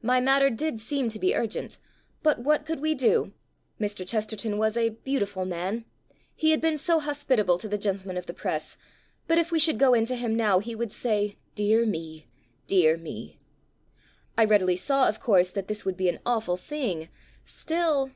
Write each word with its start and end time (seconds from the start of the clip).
My 0.00 0.22
matter 0.22 0.48
did 0.48 0.80
seem 0.80 1.10
to 1.10 1.18
be 1.18 1.34
ur 1.36 1.46
gent. 1.46 1.76
But 2.22 2.38
what 2.38 2.64
could 2.64 2.80
"we'.' 2.80 2.94
do? 2.94 3.34
Mr. 3.78 4.08
Chesterton 4.08 4.56
was 4.56 4.74
a 4.74 4.88
"beautiful 5.04 5.44
man". 5.44 5.84
He 6.34 6.52
had 6.52 6.62
been 6.62 6.78
so 6.78 6.98
hospitable 6.98 7.58
to 7.58 7.68
the 7.68 7.76
gen 7.76 7.98
tlemen 7.98 8.16
of 8.16 8.24
the 8.24 8.32
press. 8.32 8.78
But 9.28 9.36
if 9.36 9.52
we 9.52 9.58
should 9.58 9.78
go 9.78 9.92
in 9.92 10.06
to 10.06 10.16
him 10.16 10.34
now 10.34 10.60
he 10.60 10.74
would 10.74 10.92
say, 10.92 11.36
"Dear 11.54 11.84
me! 11.84 12.26
Dear 12.66 12.96
me 12.96 13.38
I" 14.38 14.44
I 14.44 14.46
readily 14.46 14.76
saw, 14.76 15.10
of 15.10 15.20
course, 15.20 15.50
that 15.50 15.68
this 15.68 15.84
would 15.84 15.98
be 15.98 16.08
an 16.08 16.20
awful 16.24 16.56
thing, 16.56 17.10
still. 17.44 18.12